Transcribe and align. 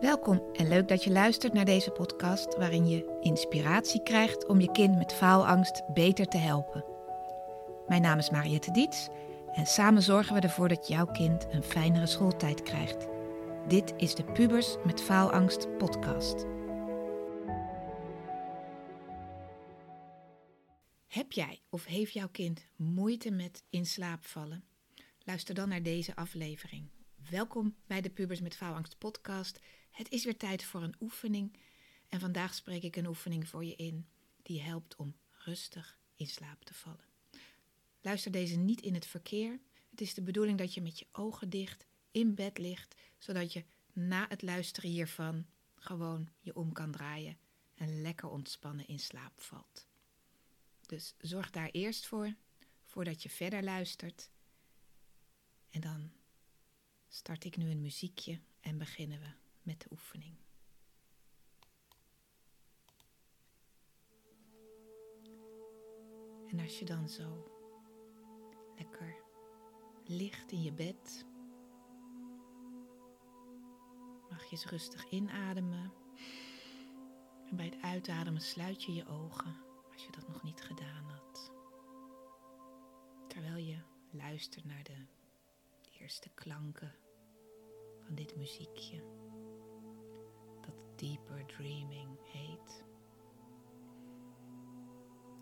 Welkom 0.00 0.42
en 0.52 0.68
leuk 0.68 0.88
dat 0.88 1.04
je 1.04 1.10
luistert 1.10 1.52
naar 1.52 1.64
deze 1.64 1.90
podcast 1.90 2.56
waarin 2.56 2.88
je 2.88 3.18
inspiratie 3.20 4.02
krijgt 4.02 4.46
om 4.46 4.60
je 4.60 4.70
kind 4.70 4.96
met 4.96 5.12
faalangst 5.12 5.82
beter 5.92 6.26
te 6.26 6.36
helpen. 6.36 6.84
Mijn 7.88 8.02
naam 8.02 8.18
is 8.18 8.30
Mariette 8.30 8.70
Diets 8.70 9.08
en 9.52 9.66
samen 9.66 10.02
zorgen 10.02 10.34
we 10.34 10.40
ervoor 10.40 10.68
dat 10.68 10.88
jouw 10.88 11.06
kind 11.06 11.46
een 11.50 11.62
fijnere 11.62 12.06
schooltijd 12.06 12.62
krijgt. 12.62 13.06
Dit 13.68 13.94
is 13.96 14.14
de 14.14 14.24
Pubers 14.24 14.76
met 14.84 15.00
Faalangst 15.00 15.76
podcast. 15.78 16.44
Heb 21.06 21.32
jij 21.32 21.62
of 21.70 21.84
heeft 21.84 22.12
jouw 22.12 22.28
kind 22.28 22.66
moeite 22.76 23.30
met 23.30 23.62
in 23.70 23.86
slaap 23.86 24.26
vallen? 24.26 24.64
Luister 25.24 25.54
dan 25.54 25.68
naar 25.68 25.82
deze 25.82 26.16
aflevering. 26.16 26.97
Welkom 27.30 27.76
bij 27.86 28.00
de 28.00 28.10
Pubers 28.10 28.40
met 28.40 28.56
Faalangst 28.56 28.98
podcast. 28.98 29.60
Het 29.90 30.10
is 30.10 30.24
weer 30.24 30.36
tijd 30.36 30.64
voor 30.64 30.82
een 30.82 30.94
oefening 31.00 31.56
en 32.08 32.20
vandaag 32.20 32.54
spreek 32.54 32.82
ik 32.82 32.96
een 32.96 33.06
oefening 33.06 33.48
voor 33.48 33.64
je 33.64 33.76
in 33.76 34.08
die 34.42 34.62
helpt 34.62 34.96
om 34.96 35.16
rustig 35.30 35.98
in 36.16 36.26
slaap 36.26 36.64
te 36.64 36.74
vallen. 36.74 37.04
Luister 38.00 38.30
deze 38.30 38.56
niet 38.56 38.80
in 38.80 38.94
het 38.94 39.06
verkeer. 39.06 39.60
Het 39.90 40.00
is 40.00 40.14
de 40.14 40.22
bedoeling 40.22 40.58
dat 40.58 40.74
je 40.74 40.80
met 40.80 40.98
je 40.98 41.06
ogen 41.12 41.50
dicht 41.50 41.86
in 42.10 42.34
bed 42.34 42.58
ligt, 42.58 42.94
zodat 43.18 43.52
je 43.52 43.64
na 43.92 44.26
het 44.28 44.42
luisteren 44.42 44.90
hiervan 44.90 45.46
gewoon 45.74 46.28
je 46.40 46.54
om 46.54 46.72
kan 46.72 46.90
draaien 46.90 47.38
en 47.74 48.00
lekker 48.00 48.28
ontspannen 48.28 48.86
in 48.86 48.98
slaap 48.98 49.40
valt. 49.40 49.86
Dus 50.86 51.14
zorg 51.18 51.50
daar 51.50 51.70
eerst 51.70 52.06
voor, 52.06 52.34
voordat 52.84 53.22
je 53.22 53.30
verder 53.30 53.62
luistert. 53.62 54.30
En 55.70 55.80
dan 55.80 56.17
start 57.08 57.44
ik 57.44 57.56
nu 57.56 57.70
een 57.70 57.80
muziekje 57.80 58.40
en 58.60 58.78
beginnen 58.78 59.20
we 59.20 59.30
met 59.62 59.80
de 59.80 59.86
oefening. 59.90 60.36
En 66.48 66.60
als 66.60 66.78
je 66.78 66.84
dan 66.84 67.08
zo 67.08 67.52
lekker 68.76 69.22
ligt 70.04 70.52
in 70.52 70.62
je 70.62 70.72
bed, 70.72 71.26
mag 74.30 74.44
je 74.44 74.50
eens 74.50 74.66
rustig 74.66 75.10
inademen. 75.10 75.92
En 77.46 77.56
bij 77.56 77.64
het 77.64 77.82
uitademen 77.82 78.40
sluit 78.40 78.82
je 78.82 78.92
je 78.92 79.06
ogen 79.06 79.56
als 79.92 80.04
je 80.04 80.12
dat 80.12 80.28
nog 80.28 80.42
niet 80.42 80.60
gedaan 80.60 81.04
had. 81.04 81.52
Terwijl 83.28 83.56
je 83.56 83.78
luistert 84.10 84.64
naar 84.64 84.82
de 84.82 85.17
eerste 86.08 86.30
klanken 86.34 86.94
van 88.04 88.14
dit 88.14 88.36
muziekje 88.36 89.02
dat 90.60 90.98
Deeper 90.98 91.46
Dreaming 91.46 92.18
heet. 92.22 92.84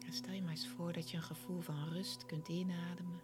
En 0.06 0.12
stel 0.12 0.32
je 0.32 0.42
maar 0.42 0.50
eens 0.50 0.68
voor 0.68 0.92
dat 0.92 1.10
je 1.10 1.16
een 1.16 1.22
gevoel 1.22 1.60
van 1.60 1.88
rust 1.88 2.26
kunt 2.26 2.48
inademen. 2.48 3.20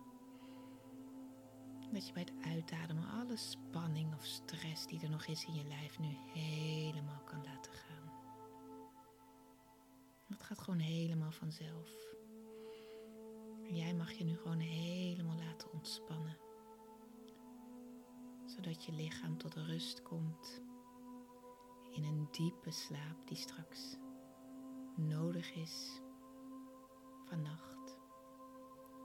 Dat 1.93 2.07
je 2.07 2.13
bij 2.13 2.23
het 2.23 2.47
uitademen 2.47 3.11
alle 3.11 3.37
spanning 3.37 4.15
of 4.15 4.25
stress 4.25 4.87
die 4.87 5.03
er 5.03 5.11
nog 5.11 5.27
is 5.27 5.45
in 5.45 5.55
je 5.55 5.65
lijf 5.65 5.99
nu 5.99 6.17
helemaal 6.33 7.23
kan 7.25 7.45
laten 7.45 7.73
gaan. 7.73 8.13
Dat 10.29 10.43
gaat 10.43 10.59
gewoon 10.59 10.81
helemaal 10.81 11.33
vanzelf. 11.33 11.91
Jij 13.63 13.95
mag 13.95 14.13
je 14.13 14.25
nu 14.25 14.37
gewoon 14.37 14.61
helemaal 14.61 15.37
laten 15.37 15.73
ontspannen 15.73 16.51
zodat 18.55 18.85
je 18.85 18.93
lichaam 18.93 19.39
tot 19.39 19.55
rust 19.55 20.03
komt 20.03 20.63
in 21.91 22.05
een 22.05 22.29
diepe 22.31 22.71
slaap 22.71 23.27
die 23.27 23.37
straks 23.37 23.97
nodig 24.97 25.55
is 25.55 26.01
vannacht 27.25 27.99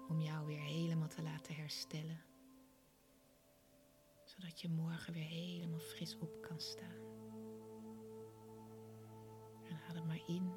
om 0.08 0.20
jou 0.20 0.46
weer 0.46 0.62
helemaal 0.62 1.08
te 1.08 1.22
laten 1.22 1.56
herstellen, 1.56 2.22
zodat 4.24 4.62
je 4.62 4.70
morgen 4.70 5.14
weer 5.14 5.28
helemaal 5.28 5.80
fris 5.80 6.18
op 6.18 6.42
kan 6.42 6.60
staan. 6.60 7.06
En 9.70 9.80
adem 9.90 10.08
maar 10.08 10.24
in, 10.28 10.52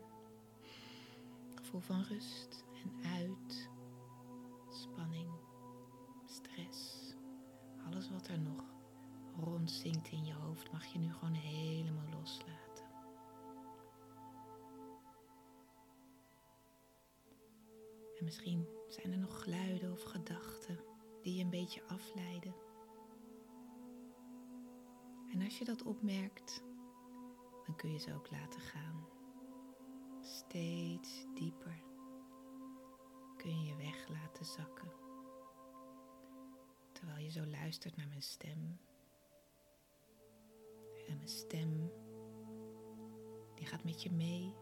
gevoel 1.55 1.81
van 1.81 2.03
rust 2.03 2.65
en 2.85 3.05
uit, 3.05 3.69
spanning, 4.69 5.31
stress, 6.27 7.15
alles 7.87 8.11
wat 8.11 8.29
er 8.29 8.41
nog 8.41 8.80
rondzinkt 9.41 10.09
in 10.09 10.25
je 10.25 10.35
hoofd, 10.35 10.73
mag 10.73 10.85
je 10.85 10.99
nu 10.99 11.13
gewoon 11.13 11.35
helemaal 11.35 12.09
loslaten. 12.19 12.85
En 18.19 18.25
misschien 18.25 18.67
zijn 18.89 19.13
er 19.13 19.19
nog 19.19 19.43
geluiden 19.43 19.93
of 19.93 20.03
gedachten 20.03 20.79
die 21.23 21.37
je 21.37 21.43
een 21.43 21.51
beetje 21.51 21.87
afleiden. 21.87 22.55
En 25.33 25.43
als 25.43 25.59
je 25.59 25.65
dat 25.65 25.83
opmerkt, 25.83 26.63
dan 27.67 27.77
kun 27.77 27.93
je 27.93 27.99
ze 27.99 28.15
ook 28.15 28.31
laten 28.31 28.61
gaan. 28.61 29.07
Steeds 30.21 31.27
dieper 31.35 31.83
kun 33.37 33.61
je 33.61 33.67
je 33.67 33.77
weg 33.77 34.09
laten 34.09 34.45
zakken. 34.45 34.93
Terwijl 36.93 37.25
je 37.25 37.31
zo 37.31 37.47
luistert 37.47 37.97
naar 37.97 38.09
mijn 38.09 38.23
stem 38.23 38.79
en 41.11 41.17
mijn 41.17 41.29
stem, 41.29 41.91
die 43.55 43.67
gaat 43.67 43.85
met 43.85 44.03
je 44.03 44.13
mee. 44.13 44.55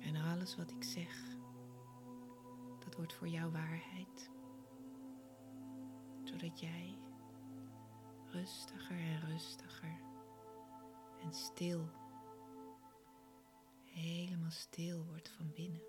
En 0.00 0.16
alles 0.16 0.56
wat 0.56 0.70
ik 0.70 0.84
zeg, 0.84 1.38
dat 2.84 2.94
wordt 2.96 3.12
voor 3.12 3.28
jou 3.28 3.52
waarheid. 3.52 4.30
Zodat 6.22 6.60
jij 6.60 6.98
rustiger 8.24 8.98
en 8.98 9.20
rustiger 9.20 10.00
en 11.22 11.32
stil, 11.32 11.88
helemaal 13.84 14.50
stil 14.50 15.04
wordt 15.04 15.28
van 15.28 15.52
binnen. 15.54 15.82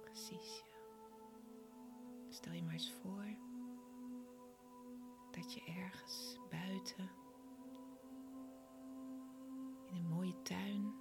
Precies, 0.00 0.62
ja. 0.66 0.80
Stel 2.28 2.52
je 2.52 2.62
maar 2.62 2.72
eens 2.72 2.92
voor 2.92 3.51
je 5.54 5.64
ergens 5.64 6.38
buiten 6.50 7.10
in 9.90 9.96
een 9.96 10.08
mooie 10.08 10.42
tuin 10.42 10.94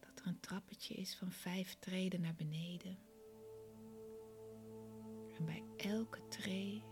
dat 0.00 0.20
er 0.20 0.26
een 0.26 0.40
trappetje 0.40 0.94
is 0.94 1.16
van 1.16 1.32
vijf 1.32 1.74
treden 1.78 2.20
naar 2.20 2.34
beneden. 2.34 2.98
En 5.38 5.44
bij 5.44 5.64
elke 5.76 6.28
tree 6.28 6.82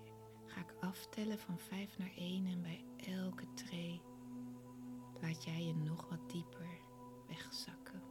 ga 0.47 0.61
ik 0.61 0.75
aftellen 0.81 1.39
van 1.39 1.59
vijf 1.59 1.99
naar 1.99 2.13
één 2.17 2.47
en 2.47 2.63
bij 2.63 2.85
elke 3.07 3.53
tree 3.55 4.03
laat 5.21 5.45
jij 5.45 5.65
je 5.65 5.75
nog 5.75 6.09
wat 6.09 6.31
dieper 6.31 6.81
wegzakken. 7.27 8.03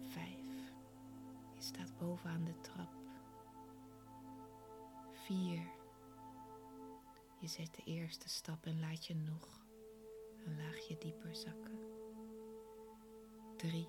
Vijf. 0.00 0.72
Je 1.54 1.62
staat 1.62 1.98
bovenaan 1.98 2.44
de 2.44 2.60
trap. 2.60 3.07
4. 5.28 5.70
Je 7.38 7.46
zet 7.46 7.74
de 7.74 7.82
eerste 7.84 8.28
stap 8.28 8.66
en 8.66 8.80
laat 8.80 9.06
je 9.06 9.14
nog 9.14 9.60
een 10.44 10.56
laagje 10.56 10.98
dieper 10.98 11.34
zakken. 11.34 11.78
3. 13.56 13.88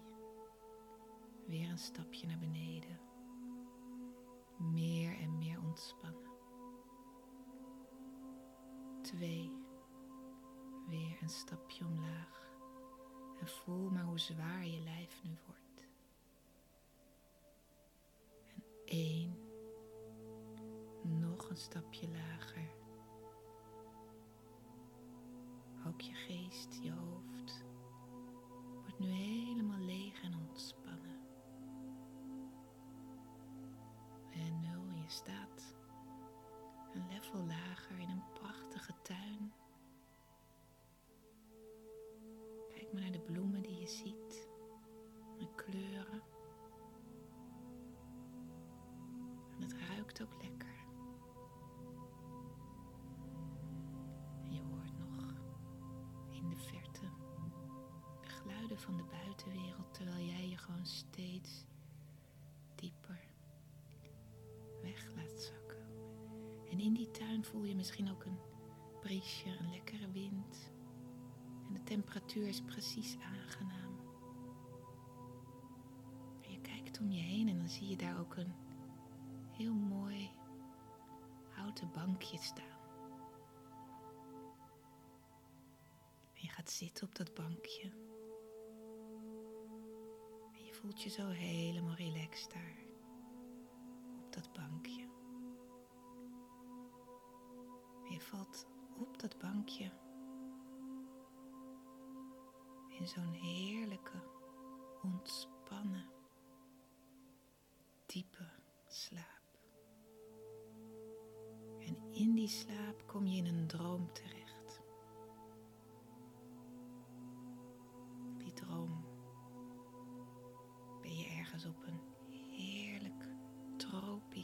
Weer 1.45 1.69
een 1.69 1.77
stapje 1.77 2.27
naar 2.27 2.37
beneden. 2.39 2.99
Meer 4.57 5.17
en 5.17 5.37
meer 5.37 5.59
ontspannen. 5.61 6.31
2. 9.01 9.51
Weer 10.87 11.17
een 11.21 11.29
stapje 11.29 11.85
omlaag. 11.85 12.51
En 13.39 13.47
voel 13.47 13.89
maar 13.89 14.03
hoe 14.03 14.19
zwaar 14.19 14.65
je 14.65 14.79
lijf 14.79 15.23
nu 15.23 15.37
wordt. 15.45 15.87
En 18.47 18.63
1 18.85 19.18
een 21.49 21.57
stapje 21.57 22.07
lager. 22.09 22.69
Ook 25.87 26.01
je 26.01 26.13
geest, 26.13 26.79
je 26.81 26.91
hoofd 26.91 27.65
wordt 28.73 28.99
nu 28.99 29.07
helemaal 29.07 29.79
leeg 29.79 30.23
en 30.23 30.35
ontspannen. 30.35 31.19
En 34.31 34.59
nul, 34.59 34.89
je 34.89 35.09
staat 35.09 35.75
een 36.93 37.07
level 37.07 37.45
lager 37.45 37.99
in 37.99 38.09
een 38.09 38.33
prachtige 38.33 38.93
tuin. 39.01 39.53
Kijk 42.69 42.93
maar 42.93 43.01
naar 43.01 43.11
de 43.11 43.19
bloemen 43.19 43.61
die 43.61 43.79
je 43.79 43.87
ziet, 43.87 44.47
de 45.37 45.47
kleuren. 45.55 46.29
slaapt 50.09 50.21
ook 50.21 50.41
lekker. 50.41 50.48
Van 58.77 58.97
de 58.97 59.03
buitenwereld 59.03 59.93
terwijl 59.93 60.25
jij 60.25 60.47
je 60.49 60.57
gewoon 60.57 60.85
steeds 60.85 61.65
dieper 62.75 63.19
weg 64.81 65.07
laat 65.15 65.41
zakken. 65.41 65.87
En 66.71 66.79
in 66.79 66.93
die 66.93 67.11
tuin 67.11 67.45
voel 67.45 67.63
je 67.63 67.75
misschien 67.75 68.11
ook 68.11 68.25
een 68.25 68.39
briesje, 68.99 69.49
een 69.49 69.69
lekkere 69.69 70.11
wind. 70.11 70.71
En 71.67 71.73
de 71.73 71.83
temperatuur 71.83 72.47
is 72.47 72.61
precies 72.61 73.17
aangenaam. 73.17 73.99
En 76.41 76.51
je 76.51 76.61
kijkt 76.61 76.99
om 76.99 77.11
je 77.11 77.21
heen 77.21 77.47
en 77.47 77.57
dan 77.57 77.69
zie 77.69 77.87
je 77.87 77.97
daar 77.97 78.19
ook 78.19 78.35
een 78.35 78.53
heel 79.51 79.73
mooi 79.73 80.29
houten 81.49 81.91
bankje 81.91 82.37
staan. 82.37 82.77
En 86.33 86.41
je 86.41 86.49
gaat 86.49 86.69
zitten 86.69 87.07
op 87.07 87.15
dat 87.15 87.33
bankje. 87.33 88.08
Voelt 90.89 91.03
je 91.03 91.09
zo 91.09 91.27
helemaal 91.27 91.95
relaxed 91.95 92.51
daar. 92.51 92.77
Op 94.25 94.33
dat 94.33 94.53
bankje. 94.53 95.07
Je 98.09 98.19
valt 98.19 98.67
op 98.97 99.19
dat 99.19 99.37
bankje 99.37 99.91
in 102.89 103.07
zo'n 103.07 103.31
heerlijke, 103.31 104.23
ontspannen, 105.01 106.09
diepe 108.05 108.49
slaap. 108.87 109.59
En 111.79 111.97
in 112.11 112.33
die 112.35 112.47
slaap 112.47 113.07
kom 113.07 113.25
je 113.25 113.37
in 113.37 113.45
een 113.45 113.67
droom 113.67 114.13
terecht. 114.13 114.38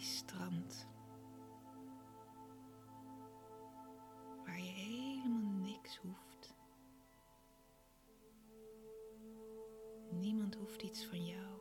Strand. 0.05 0.87
Waar 4.45 4.59
je 4.59 4.71
helemaal 4.71 5.51
niks 5.51 5.97
hoeft. 5.97 6.55
Niemand 10.11 10.55
hoeft 10.55 10.81
iets 10.81 11.05
van 11.05 11.25
jou. 11.25 11.55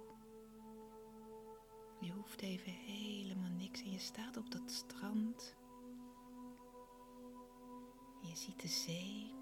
Je 2.01 2.13
hoeft 2.13 2.41
even 2.41 2.73
helemaal 2.73 3.51
niks 3.51 3.83
en 3.83 3.91
je 3.91 3.99
staat 3.99 4.37
op 4.37 4.51
dat 4.51 4.71
strand. 4.71 5.55
Je 8.21 8.37
ziet 8.37 8.61
de 8.61 8.69
zee, 8.69 9.35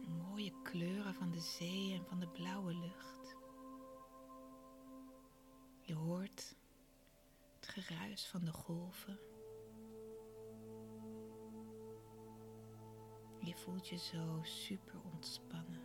de 0.00 0.08
mooie 0.08 0.52
kleuren 0.62 1.14
van 1.14 1.30
de 1.30 1.40
zee 1.40 1.94
en 1.94 2.04
van 2.04 2.20
de 2.20 2.28
blauwe 2.28 2.74
lucht. 2.74 3.36
Je 5.80 5.94
hoort 5.94 6.56
geruis 7.82 8.26
van 8.26 8.44
de 8.44 8.52
golven. 8.52 9.18
Je 13.40 13.54
voelt 13.54 13.88
je 13.88 13.96
zo 13.96 14.38
super 14.42 15.00
ontspannen. 15.12 15.82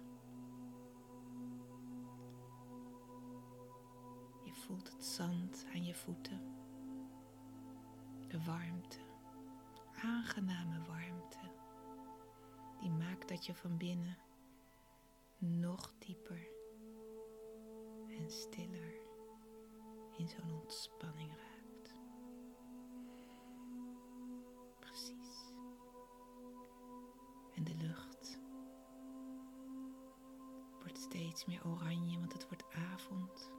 Je 4.44 4.54
voelt 4.54 4.92
het 4.92 5.06
zand 5.06 5.66
aan 5.74 5.86
je 5.86 5.96
voeten. 5.96 6.42
De 8.28 8.44
warmte, 8.44 9.00
aangename 10.02 10.86
warmte, 10.86 11.52
die 12.80 12.92
maakt 12.92 13.30
dat 13.30 13.46
je 13.46 13.56
van 13.56 13.78
binnen 13.78 14.18
nog 15.38 15.94
dieper 16.00 16.48
en 18.10 18.30
stiller 18.30 18.94
in 20.18 20.28
zo'n 20.28 20.62
ontspanning 20.62 21.30
raakt. 21.30 21.53
Meer 31.48 31.66
oranje, 31.68 32.20
want 32.20 32.34
het 32.34 32.48
wordt 32.48 32.66
avond. 32.70 33.52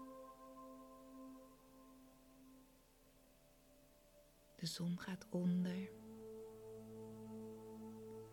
De 4.56 4.66
zon 4.66 5.00
gaat 5.00 5.26
onder. 5.30 5.90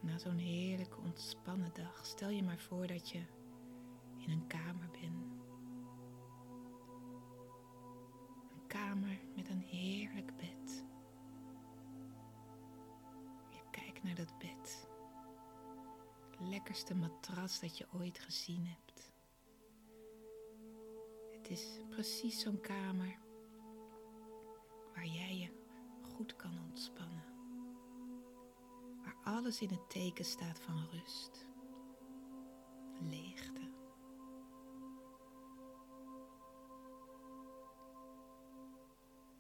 Na 0.01 0.17
zo'n 0.17 0.37
heerlijke 0.37 0.97
ontspannen 0.97 1.73
dag, 1.73 2.05
stel 2.05 2.29
je 2.29 2.43
maar 2.43 2.59
voor 2.59 2.87
dat 2.87 3.09
je 3.09 3.23
in 4.17 4.29
een 4.29 4.47
kamer 4.47 4.89
bent. 4.91 5.33
Een 8.51 8.67
kamer 8.67 9.19
met 9.35 9.49
een 9.49 9.61
heerlijk 9.61 10.35
bed. 10.35 10.85
Je 13.49 13.61
kijkt 13.71 14.03
naar 14.03 14.15
dat 14.15 14.37
bed. 14.37 14.89
Lekkerste 16.39 16.95
matras 16.95 17.59
dat 17.59 17.77
je 17.77 17.87
ooit 17.93 18.19
gezien 18.19 18.67
hebt. 18.67 19.10
Is 21.51 21.79
precies 21.89 22.39
zo'n 22.39 22.61
kamer 22.61 23.17
waar 24.93 25.05
jij 25.05 25.37
je 25.37 25.49
goed 26.01 26.35
kan 26.35 26.59
ontspannen. 26.69 27.23
Waar 29.03 29.15
alles 29.23 29.61
in 29.61 29.69
het 29.69 29.89
teken 29.89 30.25
staat 30.25 30.59
van 30.59 30.87
rust, 30.91 31.47
leegte. 32.99 33.59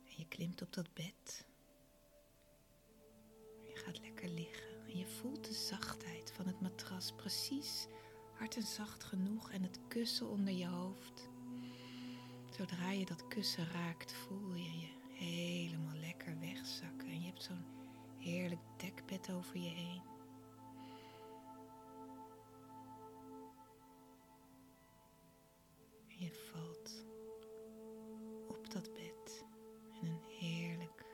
En 0.03 0.17
je 0.17 0.25
klimt 0.27 0.61
op 0.61 0.73
dat 0.73 0.93
bed. 0.93 1.47
Je 3.63 3.75
gaat 3.75 3.99
lekker 3.99 4.29
liggen 4.29 4.85
en 4.87 4.97
je 4.97 5.07
voelt 5.07 5.45
de 5.45 5.53
zachtheid 5.53 6.31
van 6.31 6.47
het 6.47 6.61
matras 6.61 7.11
precies 7.11 7.87
hard 8.33 8.55
en 8.55 8.63
zacht 8.63 9.03
genoeg 9.03 9.51
en 9.51 9.63
het 9.63 9.79
kussen 9.87 10.29
onder 10.29 10.53
je 10.53 10.67
hoofd. 10.67 11.30
Zodra 12.61 12.91
je 12.91 13.05
dat 13.05 13.27
kussen 13.27 13.67
raakt, 13.71 14.13
voel 14.13 14.53
je 14.53 14.79
je 14.79 14.87
helemaal 15.13 15.95
lekker 15.95 16.39
wegzakken. 16.39 17.07
En 17.07 17.19
je 17.19 17.25
hebt 17.25 17.43
zo'n 17.43 17.65
heerlijk 18.17 18.61
dekbed 18.77 19.31
over 19.31 19.57
je 19.57 19.69
heen. 19.69 20.01
En 26.07 26.17
je 26.17 26.31
valt 26.51 27.05
op 28.47 28.71
dat 28.71 28.93
bed 28.93 29.45
in 30.01 30.07
een 30.07 30.21
heerlijk, 30.39 31.05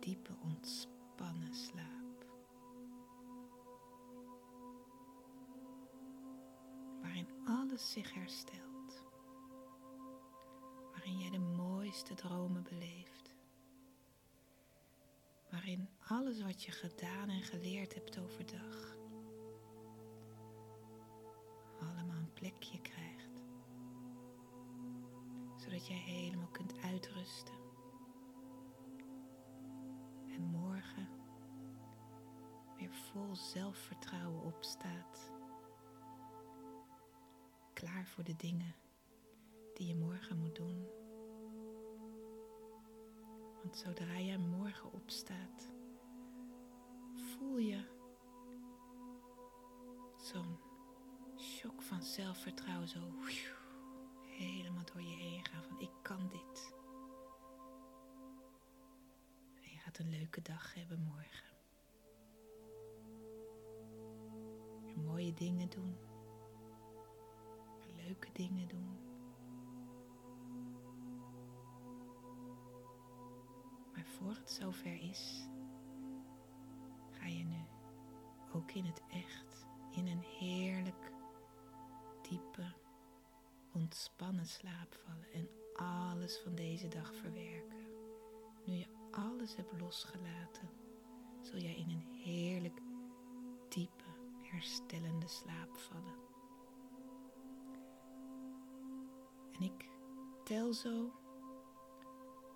diepe, 0.00 0.32
ontspannen 0.42 1.54
slaap. 1.54 2.26
Waarin 7.00 7.28
alles 7.44 7.92
zich 7.92 8.14
herstelt 8.14 8.61
waarin 11.12 11.30
jij 11.30 11.38
de 11.38 11.46
mooiste 11.62 12.14
dromen 12.14 12.62
beleeft. 12.62 13.34
Waarin 15.50 15.88
alles 16.06 16.42
wat 16.42 16.62
je 16.62 16.70
gedaan 16.70 17.28
en 17.28 17.42
geleerd 17.42 17.94
hebt 17.94 18.18
overdag 18.18 18.96
allemaal 21.80 22.16
een 22.16 22.32
plekje 22.32 22.80
krijgt. 22.80 23.40
Zodat 25.56 25.86
jij 25.86 25.96
helemaal 25.96 26.50
kunt 26.50 26.74
uitrusten. 26.82 27.54
En 30.28 30.42
morgen 30.42 31.08
weer 32.76 32.92
vol 32.92 33.36
zelfvertrouwen 33.36 34.42
opstaat. 34.42 35.30
Klaar 37.72 38.06
voor 38.06 38.24
de 38.24 38.36
dingen 38.36 38.74
die 39.74 39.86
je 39.86 39.94
morgen 39.94 40.38
moet 40.38 40.56
doen. 40.56 41.01
Want 43.62 43.76
zodra 43.76 44.18
jij 44.20 44.38
morgen 44.38 44.92
opstaat, 44.92 45.70
voel 47.14 47.58
je 47.58 47.84
zo'n 50.16 50.58
shock 51.38 51.82
van 51.82 52.02
zelfvertrouwen 52.02 52.88
zo 52.88 52.98
helemaal 54.26 54.84
door 54.84 55.02
je 55.02 55.16
heen 55.16 55.44
gaan 55.44 55.62
van 55.62 55.80
ik 55.80 55.90
kan 56.02 56.28
dit. 56.28 56.74
En 59.62 59.70
je 59.70 59.78
gaat 59.78 59.98
een 59.98 60.10
leuke 60.10 60.42
dag 60.42 60.74
hebben 60.74 61.00
morgen. 61.00 61.52
mooie 65.22 65.34
dingen 65.34 65.68
doen. 65.68 65.96
Leuke 67.96 68.28
dingen 68.32 68.68
doen. 68.68 69.11
Voor 74.22 74.34
het 74.34 74.50
zover 74.50 75.00
is, 75.10 75.48
ga 77.10 77.26
je 77.26 77.44
nu 77.44 77.64
ook 78.52 78.70
in 78.72 78.84
het 78.84 79.02
echt 79.08 79.66
in 79.90 80.06
een 80.06 80.22
heerlijk 80.38 81.12
diepe, 82.28 82.72
ontspannen 83.72 84.46
slaap 84.46 85.00
vallen 85.04 85.32
en 85.32 85.48
alles 85.74 86.38
van 86.38 86.54
deze 86.54 86.88
dag 86.88 87.14
verwerken. 87.14 87.86
Nu 88.64 88.72
je 88.74 88.86
alles 89.10 89.56
hebt 89.56 89.80
losgelaten, 89.80 90.70
zul 91.40 91.58
jij 91.58 91.74
in 91.76 91.90
een 91.90 92.20
heerlijk 92.24 92.80
diepe, 93.68 94.04
herstellende 94.42 95.28
slaap 95.28 95.76
vallen. 95.76 96.14
En 99.52 99.62
ik 99.62 99.88
tel 100.44 100.72
zo 100.72 101.12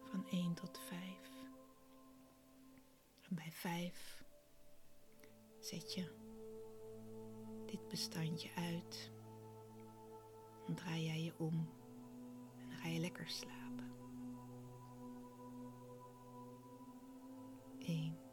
van 0.05 0.27
1 0.29 0.55
tot 0.55 0.79
5 0.79 1.36
bij 3.37 3.53
5 3.53 4.25
zet 5.59 5.95
je 5.95 6.05
dit 7.67 7.89
bestandje 7.89 8.49
uit. 8.55 9.11
Dan 10.67 10.75
draai 10.75 11.05
jij 11.05 11.23
je 11.23 11.39
om 11.39 11.69
en 12.71 12.77
ga 12.77 12.89
je 12.89 12.99
lekker 12.99 13.29
slapen. 13.29 13.93
1 17.79 18.26